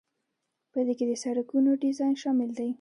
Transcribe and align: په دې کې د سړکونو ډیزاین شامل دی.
په 0.71 0.79
دې 0.85 0.93
کې 0.97 1.05
د 1.07 1.13
سړکونو 1.23 1.69
ډیزاین 1.83 2.15
شامل 2.23 2.49
دی. 2.57 2.69